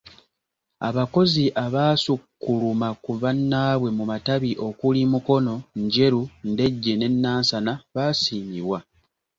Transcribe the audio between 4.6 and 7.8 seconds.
okuli; Mukono, Njeru, Ndejje ne Nansana